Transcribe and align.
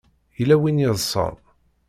Yella 0.37 0.57
win 0.61 0.81
yeḍsan. 0.83 1.35